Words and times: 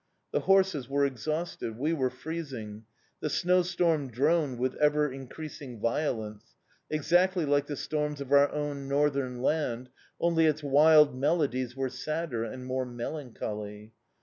The 0.31 0.39
horses 0.39 0.89
were 0.89 1.05
exhausted; 1.05 1.77
we 1.77 1.93
were 1.93 2.09
freezing; 2.09 2.85
the 3.19 3.29
snowstorm 3.29 4.09
droned 4.09 4.57
with 4.57 4.73
ever 4.77 5.11
increasing 5.13 5.79
violence, 5.79 6.55
exactly 6.89 7.45
like 7.45 7.67
the 7.67 7.75
storms 7.75 8.19
of 8.19 8.31
our 8.31 8.49
own 8.51 8.87
northern 8.87 9.43
land, 9.43 9.89
only 10.19 10.47
its 10.47 10.63
wild 10.63 11.15
melodies 11.15 11.75
were 11.77 11.87
sadder 11.89 12.43
and 12.43 12.65
more 12.65 12.83
melancholy. 12.87 13.93